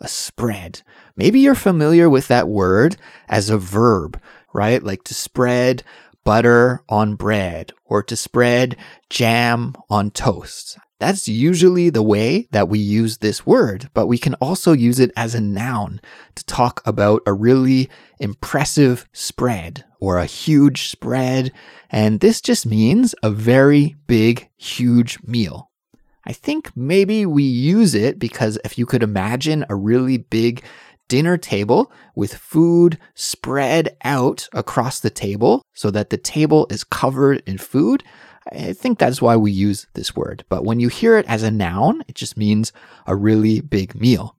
A 0.02 0.08
spread. 0.08 0.82
Maybe 1.18 1.42
you're 1.42 1.56
familiar 1.56 2.10
with 2.10 2.30
that 2.30 2.48
word 2.48 2.96
as 3.28 3.50
a 3.50 3.58
verb, 3.58 4.18
right? 4.54 4.82
Like 4.82 5.04
to 5.04 5.14
spread 5.14 5.84
butter 6.24 6.82
on 6.88 7.16
bread 7.16 7.74
or 7.84 8.02
to 8.04 8.16
spread 8.16 8.78
jam 9.10 9.76
on 9.90 10.12
toast. 10.12 10.80
That's 11.00 11.30
usually 11.30 11.90
the 11.90 12.04
way 12.04 12.48
that 12.52 12.68
we 12.68 12.78
use 12.78 13.18
this 13.18 13.46
word, 13.46 13.90
but 13.94 14.08
we 14.08 14.18
can 14.18 14.34
also 14.36 14.74
use 14.74 15.00
it 15.00 15.12
as 15.16 15.34
a 15.34 15.40
noun 15.40 16.02
to 16.36 16.46
talk 16.46 16.82
about 16.86 17.22
a 17.26 17.34
really 17.34 17.90
impressive 18.20 19.08
spread 19.14 19.86
or 20.02 20.18
a 20.18 20.26
huge 20.26 20.90
spread. 20.90 21.54
And 21.90 22.20
this 22.20 22.42
just 22.42 22.66
means 22.66 23.16
a 23.24 23.30
very 23.30 23.96
big, 24.08 24.50
huge 24.58 25.18
meal. 25.24 25.72
I 26.26 26.34
think 26.34 26.76
maybe 26.76 27.26
we 27.26 27.44
use 27.44 27.96
it 27.96 28.20
because 28.20 28.60
if 28.66 28.78
you 28.78 28.86
could 28.86 29.02
imagine 29.02 29.66
a 29.70 29.76
really 29.76 30.18
big 30.18 30.64
dinner 31.08 31.38
table 31.38 31.92
with 32.14 32.36
food 32.36 32.98
spread 33.16 33.98
out 34.04 34.48
across 34.54 35.00
the 35.00 35.10
table 35.10 35.64
so 35.74 35.90
that 35.92 36.10
the 36.10 36.18
table 36.18 36.68
is 36.70 36.84
covered 36.84 37.42
in 37.46 37.58
food. 37.58 38.04
I 38.52 38.74
think 38.74 38.98
that's 38.98 39.22
why 39.22 39.36
we 39.36 39.52
use 39.52 39.88
this 39.94 40.16
word. 40.16 40.44
But 40.50 40.64
when 40.64 40.80
you 40.80 40.88
hear 40.88 41.18
it 41.18 41.26
as 41.28 41.44
a 41.44 41.52
noun, 41.52 42.04
it 42.08 42.16
just 42.16 42.38
means 42.38 42.72
a 43.06 43.16
really 43.16 43.62
big 43.62 43.96
meal. 43.96 44.36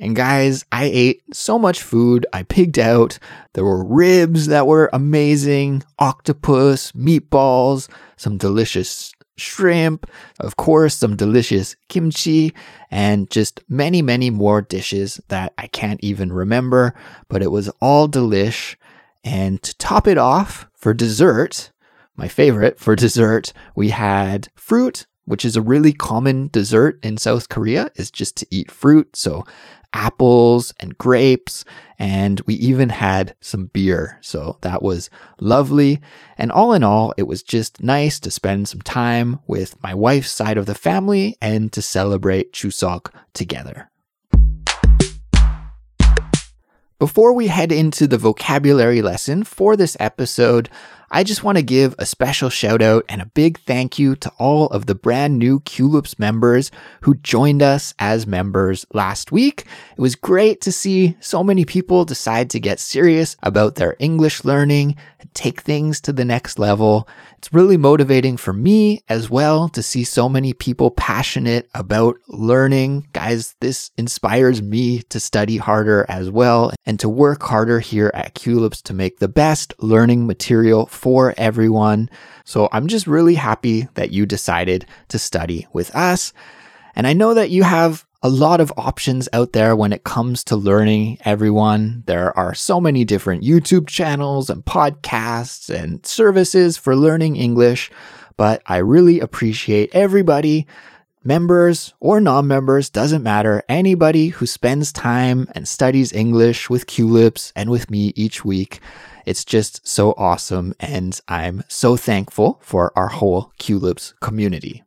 And 0.00 0.16
guys, 0.16 0.64
I 0.72 0.84
ate 0.84 1.22
so 1.32 1.58
much 1.58 1.82
food, 1.82 2.26
I 2.32 2.42
pigged 2.42 2.78
out. 2.78 3.18
There 3.52 3.64
were 3.64 3.84
ribs 3.84 4.46
that 4.46 4.66
were 4.66 4.90
amazing, 4.92 5.84
octopus, 5.98 6.92
meatballs, 6.92 7.88
some 8.16 8.38
delicious 8.38 9.12
shrimp, 9.36 10.10
of 10.40 10.56
course, 10.56 10.96
some 10.96 11.16
delicious 11.16 11.76
kimchi, 11.88 12.54
and 12.90 13.30
just 13.30 13.60
many, 13.68 14.02
many 14.02 14.30
more 14.30 14.62
dishes 14.62 15.20
that 15.28 15.52
I 15.58 15.66
can't 15.66 16.02
even 16.02 16.32
remember, 16.32 16.94
but 17.28 17.42
it 17.42 17.50
was 17.50 17.68
all 17.80 18.08
delish. 18.08 18.76
And 19.24 19.62
to 19.62 19.76
top 19.76 20.06
it 20.06 20.18
off, 20.18 20.66
for 20.74 20.92
dessert, 20.92 21.71
my 22.16 22.28
favorite 22.28 22.78
for 22.78 22.94
dessert, 22.94 23.52
we 23.74 23.88
had 23.90 24.48
fruit, 24.54 25.06
which 25.24 25.44
is 25.44 25.56
a 25.56 25.62
really 25.62 25.92
common 25.92 26.48
dessert 26.52 26.98
in 27.02 27.16
South 27.16 27.48
Korea, 27.48 27.90
is 27.96 28.10
just 28.10 28.36
to 28.36 28.46
eat 28.50 28.70
fruit. 28.70 29.16
So 29.16 29.44
apples 29.94 30.72
and 30.80 30.96
grapes, 30.96 31.64
and 31.98 32.40
we 32.42 32.54
even 32.54 32.88
had 32.88 33.34
some 33.40 33.66
beer. 33.66 34.18
So 34.20 34.58
that 34.62 34.82
was 34.82 35.10
lovely. 35.40 36.00
And 36.38 36.50
all 36.50 36.72
in 36.72 36.82
all, 36.82 37.14
it 37.16 37.24
was 37.24 37.42
just 37.42 37.82
nice 37.82 38.18
to 38.20 38.30
spend 38.30 38.68
some 38.68 38.80
time 38.82 39.40
with 39.46 39.80
my 39.82 39.94
wife's 39.94 40.30
side 40.30 40.58
of 40.58 40.66
the 40.66 40.74
family 40.74 41.36
and 41.40 41.72
to 41.72 41.82
celebrate 41.82 42.52
Chuseok 42.52 43.10
together. 43.32 43.90
Before 46.98 47.32
we 47.32 47.48
head 47.48 47.72
into 47.72 48.06
the 48.06 48.16
vocabulary 48.16 49.02
lesson 49.02 49.42
for 49.42 49.76
this 49.76 49.96
episode, 49.98 50.70
I 51.14 51.24
just 51.24 51.44
want 51.44 51.58
to 51.58 51.62
give 51.62 51.94
a 51.98 52.06
special 52.06 52.48
shout 52.48 52.80
out 52.80 53.04
and 53.06 53.20
a 53.20 53.26
big 53.26 53.60
thank 53.60 53.98
you 53.98 54.16
to 54.16 54.32
all 54.38 54.68
of 54.68 54.86
the 54.86 54.94
brand 54.94 55.38
new 55.38 55.60
Culips 55.60 56.18
members 56.18 56.70
who 57.02 57.16
joined 57.16 57.60
us 57.60 57.92
as 57.98 58.26
members 58.26 58.86
last 58.94 59.30
week. 59.30 59.66
It 59.94 60.00
was 60.00 60.14
great 60.14 60.62
to 60.62 60.72
see 60.72 61.18
so 61.20 61.44
many 61.44 61.66
people 61.66 62.06
decide 62.06 62.48
to 62.50 62.60
get 62.60 62.80
serious 62.80 63.36
about 63.42 63.74
their 63.74 63.94
English 63.98 64.42
learning 64.46 64.96
and 65.20 65.32
take 65.34 65.60
things 65.60 66.00
to 66.00 66.14
the 66.14 66.24
next 66.24 66.58
level. 66.58 67.06
It's 67.36 67.52
really 67.52 67.76
motivating 67.76 68.38
for 68.38 68.54
me 68.54 69.02
as 69.10 69.28
well 69.28 69.68
to 69.70 69.82
see 69.82 70.04
so 70.04 70.30
many 70.30 70.54
people 70.54 70.90
passionate 70.92 71.68
about 71.74 72.16
learning. 72.28 73.08
Guys, 73.12 73.54
this 73.60 73.90
inspires 73.98 74.62
me 74.62 75.02
to 75.02 75.20
study 75.20 75.58
harder 75.58 76.06
as 76.08 76.30
well 76.30 76.72
and 76.86 76.98
to 77.00 77.08
work 77.08 77.42
harder 77.42 77.80
here 77.80 78.10
at 78.14 78.34
Culips 78.34 78.80
to 78.84 78.94
make 78.94 79.18
the 79.18 79.28
best 79.28 79.74
learning 79.78 80.26
material 80.26 80.86
for 81.02 81.34
everyone. 81.36 82.08
So 82.44 82.68
I'm 82.70 82.86
just 82.86 83.08
really 83.08 83.34
happy 83.34 83.88
that 83.94 84.12
you 84.12 84.24
decided 84.24 84.86
to 85.08 85.18
study 85.18 85.66
with 85.72 85.92
us. 85.96 86.32
And 86.94 87.08
I 87.08 87.12
know 87.12 87.34
that 87.34 87.50
you 87.50 87.64
have 87.64 88.06
a 88.22 88.28
lot 88.28 88.60
of 88.60 88.72
options 88.76 89.28
out 89.32 89.52
there 89.52 89.74
when 89.74 89.92
it 89.92 90.04
comes 90.04 90.44
to 90.44 90.54
learning 90.54 91.18
everyone. 91.24 92.04
There 92.06 92.36
are 92.38 92.54
so 92.54 92.80
many 92.80 93.04
different 93.04 93.42
YouTube 93.42 93.88
channels 93.88 94.48
and 94.48 94.64
podcasts 94.64 95.68
and 95.74 96.06
services 96.06 96.76
for 96.76 96.94
learning 96.94 97.34
English, 97.34 97.90
but 98.36 98.62
I 98.66 98.76
really 98.76 99.18
appreciate 99.18 99.90
everybody, 99.92 100.68
members 101.24 101.94
or 102.00 102.20
non 102.20 102.46
members, 102.46 102.90
doesn't 102.90 103.22
matter. 103.22 103.62
Anybody 103.68 104.28
who 104.28 104.46
spends 104.46 104.92
time 104.92 105.48
and 105.54 105.66
studies 105.66 106.12
English 106.12 106.68
with 106.68 106.86
Culips 106.86 107.52
and 107.54 107.70
with 107.70 107.90
me 107.90 108.12
each 108.16 108.44
week. 108.44 108.80
It's 109.24 109.44
just 109.44 109.86
so 109.86 110.12
awesome, 110.16 110.74
and 110.80 111.18
I'm 111.28 111.62
so 111.68 111.96
thankful 111.96 112.60
for 112.62 112.92
our 112.96 113.08
whole 113.08 113.52
Culips 113.58 114.14
community. 114.20 114.82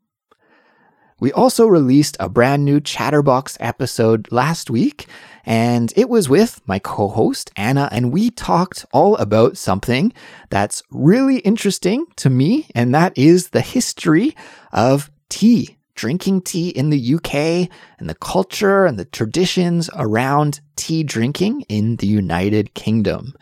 We 1.20 1.32
also 1.32 1.66
released 1.66 2.18
a 2.20 2.28
brand 2.28 2.66
new 2.66 2.82
Chatterbox 2.82 3.58
episode 3.62 4.30
last 4.32 4.70
week, 4.70 5.08
and 5.46 5.94
it 5.96 6.10
was 6.10 6.28
with 6.28 6.60
my 6.68 6.78
co 6.78 7.08
host, 7.08 7.52
Anna, 7.56 7.88
and 7.92 8.12
we 8.12 8.30
talked 8.30 8.86
all 8.92 9.16
about 9.16 9.58
something 9.58 10.12
that's 10.50 10.84
really 10.92 11.38
interesting 11.40 12.06
to 12.18 12.30
me, 12.30 12.68
and 12.76 12.94
that 12.94 13.18
is 13.18 13.50
the 13.50 13.62
history 13.62 14.36
of 14.74 15.10
tea. 15.30 15.75
Drinking 15.96 16.42
tea 16.42 16.70
in 16.70 16.90
the 16.90 17.16
UK 17.16 17.70
and 18.00 18.10
the 18.10 18.16
culture 18.16 18.86
and 18.86 19.00
the 19.00 19.06
traditions 19.06 19.90
around 19.96 20.62
tea 20.76 21.04
drinking 21.04 21.62
in 21.70 21.96
the 21.98 22.08
United 22.08 22.74
Kingdom. 22.74 23.34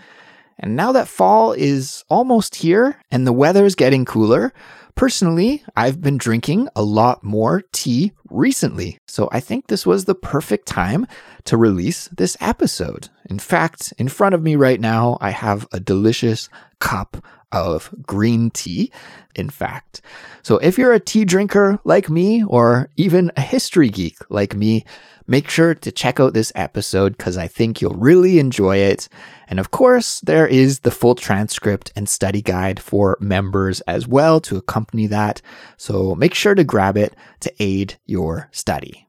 And 0.59 0.75
now 0.75 0.91
that 0.91 1.07
fall 1.07 1.53
is 1.53 2.05
almost 2.09 2.55
here 2.55 3.01
and 3.11 3.25
the 3.25 3.33
weather 3.33 3.65
is 3.65 3.75
getting 3.75 4.05
cooler, 4.05 4.53
Personally, 4.95 5.63
I've 5.75 6.01
been 6.01 6.17
drinking 6.17 6.69
a 6.75 6.83
lot 6.83 7.23
more 7.23 7.63
tea 7.71 8.13
recently, 8.29 8.99
so 9.07 9.29
I 9.31 9.39
think 9.39 9.67
this 9.67 9.85
was 9.85 10.05
the 10.05 10.15
perfect 10.15 10.67
time 10.67 11.07
to 11.45 11.57
release 11.57 12.07
this 12.07 12.37
episode. 12.39 13.09
In 13.29 13.39
fact, 13.39 13.93
in 13.97 14.09
front 14.09 14.35
of 14.35 14.41
me 14.41 14.55
right 14.55 14.79
now, 14.79 15.17
I 15.21 15.31
have 15.31 15.67
a 15.71 15.79
delicious 15.79 16.49
cup 16.79 17.23
of 17.51 17.93
green 18.01 18.49
tea, 18.49 18.91
in 19.35 19.49
fact. 19.49 20.01
So 20.41 20.57
if 20.57 20.77
you're 20.77 20.93
a 20.93 20.99
tea 20.99 21.23
drinker 21.23 21.79
like 21.83 22.09
me, 22.09 22.43
or 22.43 22.89
even 22.97 23.31
a 23.37 23.41
history 23.41 23.89
geek 23.89 24.17
like 24.29 24.55
me, 24.55 24.83
make 25.27 25.49
sure 25.49 25.73
to 25.73 25.91
check 25.91 26.19
out 26.19 26.33
this 26.33 26.51
episode 26.55 27.17
because 27.17 27.37
I 27.37 27.47
think 27.47 27.79
you'll 27.79 27.93
really 27.93 28.39
enjoy 28.39 28.77
it. 28.77 29.07
And 29.47 29.59
of 29.59 29.71
course, 29.71 30.19
there 30.21 30.47
is 30.47 30.79
the 30.79 30.91
full 30.91 31.15
transcript 31.15 31.93
and 31.95 32.09
study 32.09 32.41
guide 32.41 32.79
for 32.79 33.17
members 33.19 33.81
as 33.81 34.07
well 34.07 34.41
to 34.41 34.57
accompany 34.57 35.07
that. 35.07 35.41
So 35.77 36.15
make 36.15 36.33
sure 36.33 36.55
to 36.55 36.63
grab 36.63 36.97
it 36.97 37.15
to 37.41 37.53
aid 37.59 37.97
your 38.13 38.47
study. 38.51 39.07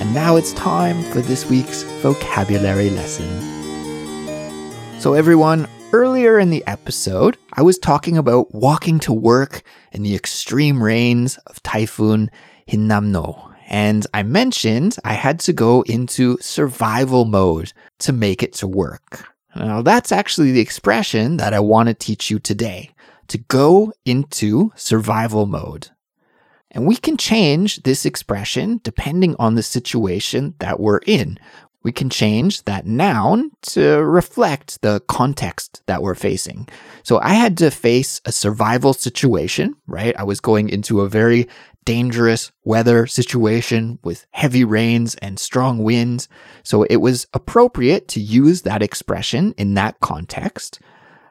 And 0.00 0.14
now 0.14 0.36
it's 0.36 0.52
time 0.54 1.02
for 1.12 1.20
this 1.20 1.48
week's 1.48 1.82
vocabulary 2.02 2.90
lesson. 2.90 3.28
So, 5.00 5.12
everyone, 5.12 5.68
earlier 5.92 6.38
in 6.38 6.50
the 6.50 6.66
episode, 6.66 7.36
I 7.52 7.62
was 7.62 7.78
talking 7.78 8.16
about 8.16 8.52
walking 8.54 8.98
to 9.00 9.12
work 9.12 9.62
in 9.92 10.02
the 10.02 10.14
extreme 10.14 10.82
rains 10.82 11.36
of 11.46 11.62
Typhoon 11.62 12.30
Hinnamnor 12.66 13.48
and 13.68 14.06
I 14.14 14.22
mentioned 14.22 14.96
I 15.04 15.12
had 15.12 15.40
to 15.40 15.52
go 15.52 15.82
into 15.82 16.38
survival 16.40 17.26
mode 17.26 17.74
to 18.00 18.12
make 18.12 18.42
it 18.42 18.54
to 18.54 18.66
work. 18.66 19.28
Now, 19.54 19.82
that's 19.82 20.10
actually 20.10 20.52
the 20.52 20.60
expression 20.60 21.36
that 21.36 21.52
I 21.52 21.60
want 21.60 21.88
to 21.88 21.94
teach 21.94 22.30
you 22.30 22.38
today 22.38 22.90
to 23.28 23.36
go 23.36 23.92
into 24.06 24.72
survival 24.74 25.44
mode. 25.44 25.88
And 26.70 26.86
we 26.86 26.96
can 26.96 27.16
change 27.16 27.82
this 27.82 28.04
expression 28.04 28.80
depending 28.82 29.34
on 29.38 29.54
the 29.54 29.62
situation 29.62 30.54
that 30.58 30.80
we're 30.80 31.00
in. 31.06 31.38
We 31.82 31.92
can 31.92 32.10
change 32.10 32.64
that 32.64 32.86
noun 32.86 33.52
to 33.62 34.04
reflect 34.04 34.82
the 34.82 35.00
context 35.08 35.82
that 35.86 36.02
we're 36.02 36.14
facing. 36.14 36.68
So 37.02 37.18
I 37.20 37.34
had 37.34 37.56
to 37.58 37.70
face 37.70 38.20
a 38.24 38.32
survival 38.32 38.92
situation, 38.92 39.74
right? 39.86 40.14
I 40.18 40.24
was 40.24 40.40
going 40.40 40.68
into 40.68 41.00
a 41.00 41.08
very 41.08 41.48
dangerous 41.84 42.52
weather 42.64 43.06
situation 43.06 43.98
with 44.04 44.26
heavy 44.32 44.64
rains 44.64 45.14
and 45.22 45.38
strong 45.38 45.82
winds. 45.82 46.28
So 46.62 46.82
it 46.82 46.96
was 46.96 47.26
appropriate 47.32 48.08
to 48.08 48.20
use 48.20 48.62
that 48.62 48.82
expression 48.82 49.54
in 49.56 49.72
that 49.74 50.00
context. 50.00 50.80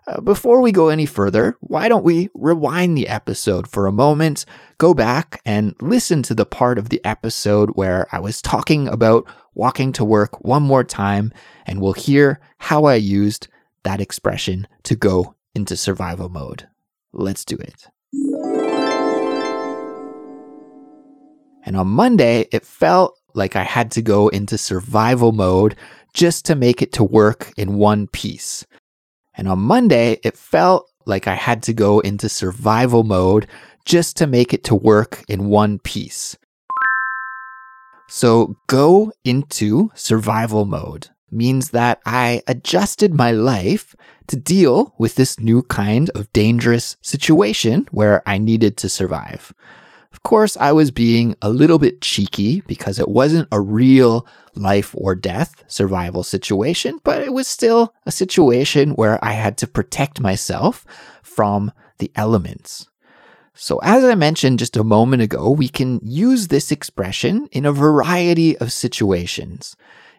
Uh, 0.08 0.22
before 0.22 0.62
we 0.62 0.72
go 0.72 0.88
any 0.88 1.06
further, 1.06 1.58
why 1.60 1.90
don't 1.90 2.06
we 2.06 2.30
rewind 2.34 2.98
the 2.98 3.10
episode 3.10 3.68
for 3.68 3.88
a 3.88 3.92
moment, 3.92 4.46
go 4.78 4.94
back 4.94 5.42
and 5.46 5.76
listen 5.82 6.24
to 6.24 6.34
the 6.34 6.46
part 6.46 6.78
of 6.78 6.88
the 6.88 7.04
episode 7.04 7.72
where 7.72 8.08
I 8.14 8.20
was 8.20 8.42
talking 8.42 8.88
about 8.88 9.28
walking 9.54 9.92
to 9.94 10.06
work 10.06 10.46
one 10.46 10.64
more 10.64 10.86
time, 10.86 11.34
and 11.66 11.82
we'll 11.82 11.92
hear 11.92 12.40
how 12.58 12.86
I 12.86 12.96
used 12.96 13.50
that 13.84 14.00
expression 14.00 14.66
to 14.84 14.96
go 14.96 15.36
into 15.54 15.76
survival 15.76 16.30
mode. 16.30 16.70
Let's 17.12 17.44
do 17.44 17.58
it. 17.58 17.88
And 21.66 21.76
on 21.76 21.88
Monday, 21.88 22.48
it 22.54 22.66
felt 22.66 23.20
like 23.34 23.58
I 23.58 23.64
had 23.64 23.92
to 23.92 24.02
go 24.02 24.30
into 24.30 24.58
survival 24.58 25.34
mode 25.34 25.76
just 26.14 26.46
to 26.46 26.56
make 26.56 26.82
it 26.82 26.94
to 26.94 27.04
work 27.04 27.52
in 27.58 27.76
one 27.76 28.08
piece. 28.08 28.66
And 29.38 29.48
on 29.48 29.60
Monday, 29.60 30.20
it 30.24 30.36
felt 30.36 30.89
like 31.06 31.27
I 31.27 31.36
had 31.36 31.63
to 31.63 31.74
go 31.74 32.00
into 32.00 32.27
survival 32.27 33.03
mode 33.03 33.48
just 33.86 34.17
to 34.17 34.27
make 34.27 34.53
it 34.53 34.63
to 34.65 34.75
work 34.75 35.24
in 35.29 35.48
one 35.48 35.79
piece. 35.79 36.36
So, 38.10 38.58
go 38.67 39.12
into 39.24 39.91
survival 39.94 40.65
mode 40.65 41.10
means 41.29 41.72
that 41.72 42.00
I 42.06 42.41
adjusted 42.48 43.13
my 43.13 43.32
life 43.32 43.96
to 44.27 44.36
deal 44.36 44.94
with 44.98 45.15
this 45.15 45.39
new 45.39 45.63
kind 45.63 46.10
of 46.12 46.32
dangerous 46.34 46.98
situation 47.01 47.88
where 47.91 48.24
I 48.25 48.38
needed 48.38 48.77
to 48.77 48.89
survive. 48.89 49.53
Of 50.13 50.24
course, 50.24 50.58
I 50.58 50.72
was 50.72 50.89
being 50.89 51.36
a 51.41 51.50
little 51.50 51.79
bit 51.79 52.01
cheeky 52.01 52.62
because 52.62 52.98
it 52.98 53.10
wasn't 53.10 53.48
a 53.51 53.62
real 53.62 54.25
life 54.58 54.94
or 54.98 55.16
death 55.16 55.64
survival 55.68 56.24
situation, 56.24 57.00
but 57.04 57.22
it 57.22 57.34
was 57.34 57.48
still 57.48 57.94
a 58.06 58.12
situation 58.12 58.92
where 58.92 59.24
I 59.24 59.32
had 59.32 59.58
to 59.60 59.68
protect 59.68 60.20
myself 60.20 60.86
from 61.22 61.72
the 62.00 62.12
elements. 62.16 62.88
So, 63.54 63.80
as 63.82 64.04
I 64.04 64.14
mentioned 64.14 64.60
just 64.60 64.78
a 64.78 64.84
moment 64.84 65.24
ago, 65.24 65.50
we 65.50 65.68
can 65.68 66.00
use 66.04 66.48
this 66.48 66.72
expression 66.72 67.48
in 67.52 67.66
a 67.66 67.72
variety 67.72 68.56
of 68.58 68.72
situations. 68.72 69.76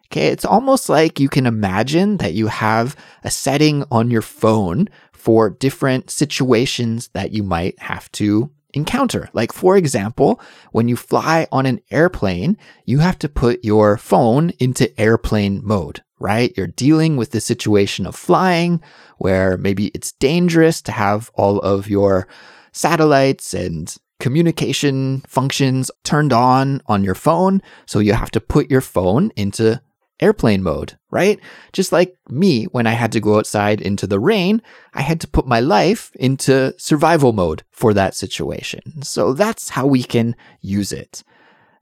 Okay, 0.07 0.27
it's 0.27 0.43
almost 0.43 0.89
like 0.89 1.19
you 1.19 1.29
can 1.29 1.45
imagine 1.45 2.17
that 2.17 2.33
you 2.33 2.47
have 2.47 2.95
a 3.23 3.31
setting 3.31 3.85
on 3.91 4.11
your 4.11 4.23
phone 4.23 4.89
for 5.13 5.49
different 5.49 6.09
situations 6.09 7.09
that 7.13 7.31
you 7.31 7.43
might 7.43 7.79
have 7.79 8.11
to 8.13 8.51
encounter. 8.73 9.29
Like, 9.33 9.51
for 9.51 9.77
example, 9.77 10.39
when 10.71 10.87
you 10.87 10.95
fly 10.95 11.47
on 11.51 11.65
an 11.65 11.81
airplane, 11.91 12.57
you 12.85 12.99
have 12.99 13.19
to 13.19 13.29
put 13.29 13.63
your 13.63 13.97
phone 13.97 14.51
into 14.59 14.99
airplane 14.99 15.61
mode, 15.63 16.01
right? 16.19 16.53
You're 16.55 16.67
dealing 16.67 17.17
with 17.17 17.31
the 17.31 17.41
situation 17.41 18.05
of 18.05 18.15
flying 18.15 18.81
where 19.17 19.57
maybe 19.57 19.87
it's 19.87 20.11
dangerous 20.13 20.81
to 20.83 20.91
have 20.91 21.31
all 21.33 21.59
of 21.59 21.89
your 21.89 22.27
satellites 22.71 23.53
and 23.53 23.95
communication 24.19 25.21
functions 25.27 25.89
turned 26.03 26.33
on 26.33 26.81
on 26.87 27.03
your 27.03 27.15
phone. 27.15 27.61
So 27.85 27.99
you 27.99 28.13
have 28.13 28.31
to 28.31 28.41
put 28.41 28.69
your 28.69 28.81
phone 28.81 29.31
into 29.35 29.81
airplane 30.19 30.63
mode, 30.63 30.97
right? 31.11 31.39
Just 31.73 31.91
like 31.91 32.15
me, 32.29 32.65
when 32.65 32.87
I 32.87 32.91
had 32.91 33.11
to 33.13 33.19
go 33.19 33.37
outside 33.37 33.81
into 33.81 34.07
the 34.07 34.19
rain, 34.19 34.61
I 34.93 35.01
had 35.01 35.21
to 35.21 35.27
put 35.27 35.47
my 35.47 35.59
life 35.59 36.11
into 36.15 36.73
survival 36.77 37.33
mode 37.33 37.63
for 37.71 37.93
that 37.93 38.15
situation. 38.15 39.01
So 39.03 39.33
that's 39.33 39.69
how 39.69 39.87
we 39.87 40.03
can 40.03 40.35
use 40.61 40.91
it. 40.91 41.23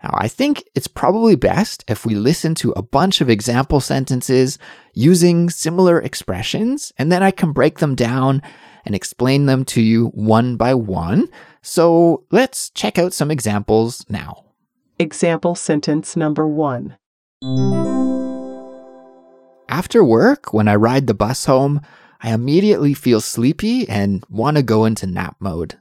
Now, 0.04 0.12
I 0.14 0.28
think 0.28 0.64
it's 0.76 0.88
probably 0.88 1.36
best 1.36 1.84
if 1.88 2.06
we 2.06 2.14
listen 2.14 2.54
to 2.56 2.72
a 2.72 2.84
bunch 2.84 3.20
of 3.20 3.30
example 3.30 3.80
sentences 3.80 4.60
using 4.94 5.50
similar 5.50 6.00
expressions, 6.00 6.94
and 6.98 7.12
then 7.12 7.24
I 7.24 7.32
can 7.32 7.52
break 7.52 7.80
them 7.80 7.96
down 7.96 8.44
and 8.86 8.94
explain 8.94 9.48
them 9.48 9.66
to 9.66 9.82
you 9.82 10.08
one 10.10 10.56
by 10.56 10.76
one. 10.76 11.28
So 11.62 12.24
let's 12.32 12.70
check 12.70 12.98
out 13.00 13.14
some 13.14 13.32
examples 13.32 14.06
now. 14.08 14.46
Example 15.00 15.56
sentence 15.56 16.16
number 16.16 16.48
one. 16.48 16.98
After 19.70 20.02
work, 20.04 20.54
when 20.54 20.68
I 20.68 20.76
ride 20.76 21.08
the 21.08 21.14
bus 21.14 21.46
home, 21.46 21.82
I 22.22 22.34
immediately 22.34 22.94
feel 22.94 23.20
sleepy 23.20 23.88
and 23.90 24.24
want 24.30 24.56
to 24.58 24.64
go 24.64 24.86
into 24.86 25.06
nap 25.06 25.36
mode. 25.40 25.76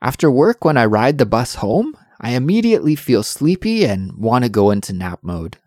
After 0.00 0.30
work, 0.30 0.64
when 0.64 0.78
I 0.78 0.86
ride 0.86 1.18
the 1.18 1.26
bus 1.26 1.56
home, 1.56 1.96
I 2.18 2.30
immediately 2.30 2.96
feel 2.96 3.22
sleepy 3.22 3.86
and 3.86 4.14
want 4.14 4.44
to 4.44 4.50
go 4.50 4.70
into 4.70 4.94
nap 4.94 5.18
mode. 5.22 5.58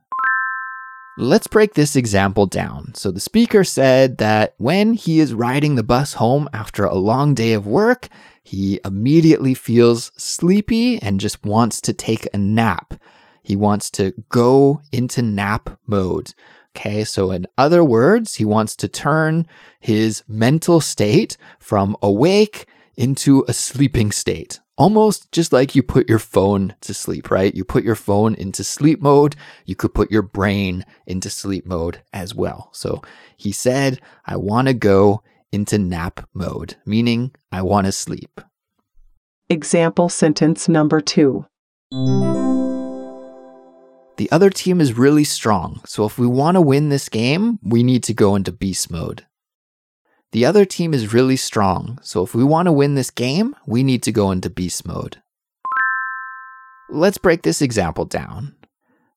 Let's 1.16 1.46
break 1.46 1.76
this 1.76 1.96
example 1.96 2.48
down. 2.48 2.96
So 2.96 3.12
the 3.12 3.20
speaker 3.20 3.64
said 3.64 4.18
that 4.18 4.56
when 4.58 4.96
he 4.96 5.20
is 5.20 5.36
riding 5.36 5.76
the 5.76 5.84
bus 5.84 6.14
home 6.14 6.50
after 6.54 6.86
a 6.86 6.96
long 6.96 7.36
day 7.36 7.54
of 7.54 7.68
work, 7.68 8.10
he 8.44 8.80
immediately 8.84 9.54
feels 9.54 10.12
sleepy 10.18 11.00
and 11.04 11.20
just 11.20 11.46
wants 11.46 11.80
to 11.82 11.94
take 11.94 12.28
a 12.34 12.38
nap. 12.40 12.96
He 13.44 13.56
wants 13.56 13.92
to 13.92 14.14
go 14.30 14.82
into 14.92 15.22
nap 15.22 15.78
mode. 15.86 16.34
Okay, 16.76 17.04
so 17.04 17.32
in 17.32 17.46
other 17.58 17.84
words, 17.84 18.36
he 18.36 18.46
wants 18.46 18.76
to 18.78 18.88
turn 18.88 19.46
his 19.80 20.24
mental 20.28 20.82
state 20.82 21.38
from 21.60 21.96
awake 22.02 22.66
into 22.98 23.46
a 23.48 23.54
sleeping 23.54 24.12
state 24.12 24.60
almost 24.78 25.32
just 25.32 25.54
like 25.54 25.76
you 25.76 25.84
put 25.84 26.10
your 26.10 26.20
phone 26.20 26.76
to 26.82 26.94
sleep, 26.94 27.30
right? 27.30 27.54
You 27.54 27.64
put 27.64 27.84
your 27.84 27.96
phone 27.96 28.36
into 28.36 28.64
sleep 28.64 29.02
mode. 29.02 29.36
You 29.66 29.76
could 29.76 29.94
put 29.94 30.12
your 30.12 30.22
brain 30.22 30.86
into 31.06 31.30
sleep 31.30 31.66
mode 31.66 32.02
as 32.12 32.34
well. 32.34 32.70
So 32.74 33.02
he 33.38 33.52
said, 33.52 34.00
I 34.26 34.38
want 34.38 34.68
to 34.68 34.74
go 34.74 35.24
into 35.52 35.78
nap 35.78 36.28
mode, 36.34 36.76
meaning 36.86 37.32
I 37.52 37.62
want 37.62 37.86
to 37.86 37.92
sleep. 37.92 38.42
Example 39.50 40.10
sentence 40.10 40.68
number 40.68 41.00
two. 41.00 41.46
The 44.18 44.32
other 44.32 44.52
team 44.52 44.80
is 44.80 44.96
really 44.96 45.24
strong, 45.24 45.82
so 45.88 46.06
if 46.06 46.20
we 46.20 46.28
want 46.28 46.54
to 46.56 46.62
win 46.62 46.90
this 46.90 47.10
game, 47.10 47.58
we 47.64 47.82
need 47.82 48.04
to 48.04 48.14
go 48.14 48.36
into 48.36 48.52
beast 48.52 48.92
mode. 48.92 49.26
The 50.34 50.46
other 50.46 50.66
team 50.66 50.94
is 50.94 51.14
really 51.14 51.36
strong, 51.36 51.98
so 52.04 52.24
if 52.24 52.36
we 52.36 52.44
want 52.44 52.68
to 52.68 52.72
win 52.72 52.94
this 52.94 53.10
game, 53.10 53.56
we 53.66 53.82
need 53.82 54.04
to 54.04 54.12
go 54.12 54.30
into 54.30 54.52
beast 54.52 54.86
mode. 54.86 55.18
Let's 56.90 57.18
break 57.18 57.42
this 57.42 57.60
example 57.60 58.06
down. 58.06 58.56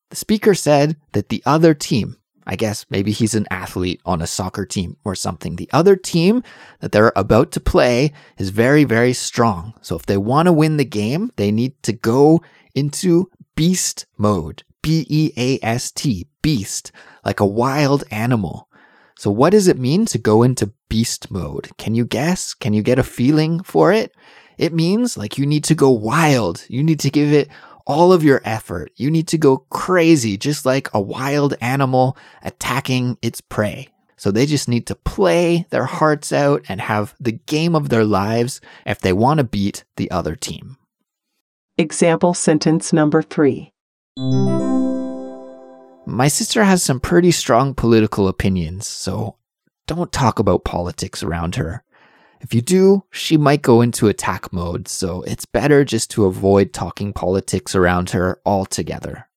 The 0.08 0.16
speaker 0.16 0.54
said 0.54 0.96
that 1.12 1.28
the 1.28 1.42
other 1.44 1.74
team, 1.74 2.16
I 2.46 2.56
guess 2.56 2.86
maybe 2.88 3.12
he's 3.12 3.34
an 3.34 3.46
athlete 3.50 4.00
on 4.06 4.22
a 4.22 4.26
soccer 4.26 4.64
team 4.64 4.96
or 5.04 5.14
something, 5.14 5.56
the 5.56 5.68
other 5.74 5.96
team 5.96 6.42
that 6.80 6.92
they're 6.92 7.12
about 7.14 7.52
to 7.52 7.60
play 7.60 8.14
is 8.38 8.48
very, 8.48 8.84
very 8.84 9.12
strong. 9.12 9.74
So 9.82 9.94
if 9.94 10.06
they 10.06 10.16
want 10.16 10.46
to 10.46 10.52
win 10.52 10.78
the 10.78 10.86
game, 10.86 11.32
they 11.36 11.52
need 11.52 11.74
to 11.82 11.92
go 11.92 12.40
into 12.74 13.30
beast 13.56 14.06
mode. 14.16 14.62
B 14.86 15.04
E 15.08 15.32
A 15.36 15.58
S 15.66 15.90
T, 15.90 16.28
beast, 16.42 16.92
like 17.24 17.40
a 17.40 17.44
wild 17.44 18.04
animal. 18.12 18.68
So, 19.18 19.32
what 19.32 19.50
does 19.50 19.66
it 19.66 19.80
mean 19.80 20.06
to 20.06 20.16
go 20.16 20.44
into 20.44 20.72
beast 20.88 21.28
mode? 21.28 21.70
Can 21.76 21.96
you 21.96 22.04
guess? 22.04 22.54
Can 22.54 22.72
you 22.72 22.82
get 22.82 23.00
a 23.00 23.02
feeling 23.02 23.64
for 23.64 23.92
it? 23.92 24.12
It 24.58 24.72
means 24.72 25.16
like 25.16 25.38
you 25.38 25.44
need 25.44 25.64
to 25.64 25.74
go 25.74 25.90
wild. 25.90 26.64
You 26.68 26.84
need 26.84 27.00
to 27.00 27.10
give 27.10 27.32
it 27.32 27.48
all 27.84 28.12
of 28.12 28.22
your 28.22 28.40
effort. 28.44 28.92
You 28.94 29.10
need 29.10 29.26
to 29.28 29.38
go 29.38 29.66
crazy, 29.70 30.36
just 30.36 30.64
like 30.64 30.88
a 30.94 31.00
wild 31.00 31.54
animal 31.60 32.16
attacking 32.44 33.18
its 33.22 33.40
prey. 33.40 33.88
So 34.16 34.30
they 34.30 34.46
just 34.46 34.68
need 34.68 34.86
to 34.86 34.94
play 34.94 35.66
their 35.70 35.86
hearts 35.86 36.32
out 36.32 36.64
and 36.68 36.80
have 36.80 37.16
the 37.18 37.32
game 37.32 37.74
of 37.74 37.88
their 37.88 38.04
lives 38.04 38.60
if 38.86 39.00
they 39.00 39.12
want 39.12 39.38
to 39.38 39.44
beat 39.44 39.82
the 39.96 40.12
other 40.12 40.36
team. 40.36 40.76
Example 41.76 42.34
sentence 42.34 42.92
number 42.92 43.20
three. 43.20 43.72
My 46.06 46.28
sister 46.28 46.64
has 46.64 46.82
some 46.82 47.00
pretty 47.00 47.30
strong 47.30 47.74
political 47.74 48.28
opinions, 48.28 48.88
so 48.88 49.36
don't 49.86 50.10
talk 50.10 50.38
about 50.38 50.64
politics 50.64 51.22
around 51.22 51.56
her. 51.56 51.84
If 52.40 52.54
you 52.54 52.62
do, 52.62 53.04
she 53.10 53.36
might 53.36 53.60
go 53.60 53.82
into 53.82 54.08
attack 54.08 54.54
mode, 54.54 54.88
so 54.88 55.20
it's 55.22 55.44
better 55.44 55.84
just 55.84 56.10
to 56.12 56.24
avoid 56.24 56.72
talking 56.72 57.12
politics 57.12 57.74
around 57.74 58.10
her 58.10 58.40
altogether. 58.46 59.28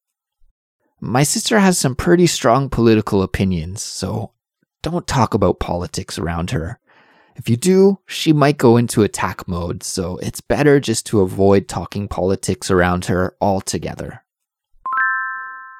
My 1.01 1.23
sister 1.23 1.59
has 1.59 1.77
some 1.77 1.95
pretty 1.95 2.27
strong 2.27 2.69
political 2.69 3.21
opinions, 3.21 3.83
so 3.83 4.31
don't 4.81 5.05
talk 5.05 5.33
about 5.33 5.59
politics 5.59 6.17
around 6.17 6.51
her. 6.51 6.79
If 7.35 7.49
you 7.49 7.57
do, 7.57 7.99
she 8.05 8.31
might 8.31 8.57
go 8.57 8.77
into 8.77 9.03
attack 9.03 9.45
mode, 9.45 9.83
so 9.83 10.17
it's 10.19 10.39
better 10.39 10.79
just 10.79 11.05
to 11.07 11.19
avoid 11.19 11.67
talking 11.67 12.07
politics 12.07 12.71
around 12.71 13.05
her 13.05 13.35
altogether. 13.41 14.23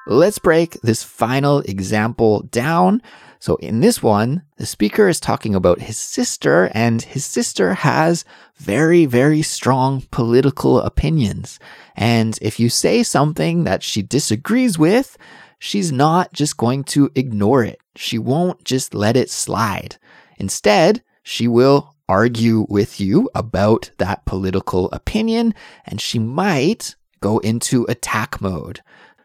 Let's 0.06 0.38
break 0.38 0.80
this 0.80 1.02
final 1.02 1.60
example 1.60 2.42
down. 2.50 3.02
So, 3.38 3.56
in 3.56 3.80
this 3.80 4.02
one, 4.02 4.42
the 4.56 4.66
speaker 4.66 5.08
is 5.08 5.20
talking 5.20 5.54
about 5.54 5.80
his 5.80 5.96
sister, 5.96 6.70
and 6.74 7.00
his 7.00 7.24
sister 7.24 7.74
has 7.74 8.24
very, 8.56 9.06
very 9.06 9.42
strong 9.42 10.02
political 10.10 10.80
opinions. 10.80 11.58
And 11.96 12.38
if 12.42 12.60
you 12.60 12.68
say 12.68 13.02
something 13.02 13.64
that 13.64 13.82
she 13.82 14.02
disagrees 14.02 14.78
with, 14.78 15.16
she's 15.58 15.92
not 15.92 16.32
just 16.32 16.56
going 16.56 16.84
to 16.84 17.10
ignore 17.14 17.64
it. 17.64 17.78
She 17.96 18.18
won't 18.18 18.64
just 18.64 18.94
let 18.94 19.16
it 19.16 19.30
slide. 19.30 19.96
Instead, 20.38 21.02
she 21.22 21.46
will 21.46 21.94
argue 22.08 22.66
with 22.68 23.00
you 23.00 23.30
about 23.34 23.90
that 23.98 24.24
political 24.24 24.90
opinion, 24.90 25.54
and 25.86 26.00
she 26.00 26.18
might 26.18 26.94
go 27.20 27.38
into 27.38 27.84
attack 27.88 28.40
mode. 28.40 28.80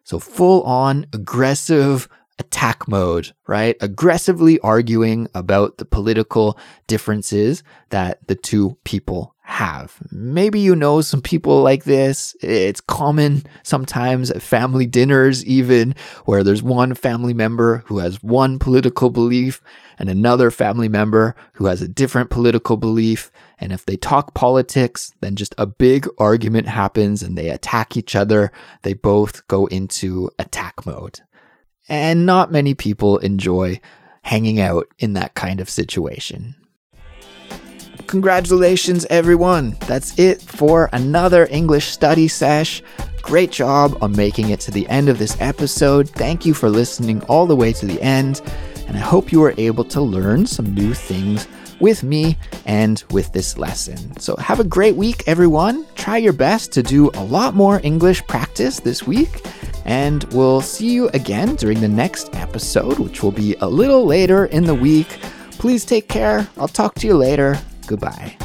So 0.05 0.19
full 0.19 0.61
on 0.63 1.07
aggressive 1.13 2.07
attack 2.39 2.87
mode, 2.87 3.33
right? 3.47 3.77
Aggressively 3.81 4.59
arguing 4.59 5.27
about 5.33 5.77
the 5.77 5.85
political 5.85 6.57
differences 6.87 7.63
that 7.89 8.25
the 8.27 8.35
two 8.35 8.77
people 8.83 9.35
have. 9.45 9.99
Maybe 10.11 10.59
you 10.59 10.75
know 10.75 11.01
some 11.01 11.21
people 11.21 11.61
like 11.61 11.83
this. 11.83 12.35
It's 12.41 12.81
common 12.81 13.43
sometimes 13.61 14.31
at 14.31 14.41
family 14.41 14.87
dinners, 14.87 15.45
even 15.45 15.93
where 16.25 16.43
there's 16.43 16.63
one 16.63 16.95
family 16.95 17.33
member 17.33 17.83
who 17.85 17.99
has 17.99 18.23
one 18.23 18.57
political 18.57 19.11
belief 19.11 19.61
and 19.99 20.09
another 20.09 20.49
family 20.49 20.89
member 20.89 21.35
who 21.53 21.67
has 21.67 21.81
a 21.81 21.87
different 21.87 22.31
political 22.31 22.75
belief. 22.75 23.31
And 23.59 23.71
if 23.71 23.85
they 23.85 23.97
talk 23.97 24.33
politics, 24.33 25.13
then 25.21 25.35
just 25.35 25.53
a 25.59 25.67
big 25.67 26.07
argument 26.17 26.67
happens 26.67 27.21
and 27.21 27.37
they 27.37 27.49
attack 27.49 27.95
each 27.95 28.15
other. 28.15 28.51
They 28.81 28.93
both 28.93 29.47
go 29.47 29.67
into 29.67 30.31
attack 30.39 30.87
mode. 30.87 31.21
And 31.87 32.25
not 32.25 32.51
many 32.51 32.73
people 32.73 33.17
enjoy 33.19 33.79
hanging 34.23 34.59
out 34.59 34.87
in 34.97 35.13
that 35.13 35.35
kind 35.35 35.59
of 35.59 35.69
situation. 35.69 36.55
congratulations, 38.07 39.05
everyone. 39.09 39.75
That's 39.87 40.17
it 40.17 40.41
for 40.41 40.89
another 40.93 41.47
English 41.49 41.87
study 41.87 42.27
sesh. 42.27 42.81
Great 43.21 43.51
job 43.51 43.97
on 44.01 44.15
making 44.15 44.49
it 44.49 44.59
to 44.61 44.71
the 44.71 44.87
end 44.87 45.09
of 45.09 45.17
this 45.17 45.35
episode. 45.41 46.09
Thank 46.09 46.45
you 46.45 46.53
for 46.53 46.69
listening 46.69 47.23
all 47.23 47.47
the 47.47 47.55
way 47.55 47.73
to 47.73 47.85
the 47.85 48.01
end. 48.01 48.41
And 48.87 48.95
I 48.95 48.99
hope 48.99 49.31
you 49.31 49.39
were 49.39 49.55
able 49.57 49.83
to 49.85 50.01
learn 50.01 50.45
some 50.45 50.73
new 50.73 50.93
things 50.93 51.47
with 51.79 52.03
me 52.03 52.37
and 52.65 53.03
with 53.11 53.33
this 53.33 53.57
lesson. 53.57 54.17
So, 54.19 54.35
have 54.37 54.59
a 54.59 54.63
great 54.63 54.95
week, 54.95 55.23
everyone. 55.27 55.85
Try 55.95 56.17
your 56.17 56.33
best 56.33 56.71
to 56.73 56.83
do 56.83 57.09
a 57.15 57.23
lot 57.23 57.55
more 57.55 57.81
English 57.83 58.25
practice 58.27 58.79
this 58.79 59.05
week. 59.05 59.41
And 59.85 60.23
we'll 60.25 60.61
see 60.61 60.89
you 60.91 61.09
again 61.09 61.55
during 61.55 61.79
the 61.79 61.87
next 61.87 62.33
episode, 62.35 62.99
which 62.99 63.21
will 63.23 63.31
be 63.31 63.55
a 63.61 63.67
little 63.67 64.05
later 64.05 64.45
in 64.45 64.65
the 64.65 64.75
week. 64.75 65.07
Please 65.51 65.85
take 65.85 66.09
care. 66.09 66.47
I'll 66.57 66.67
talk 66.67 66.95
to 66.95 67.07
you 67.07 67.15
later. 67.15 67.57
Goodbye. 67.87 68.35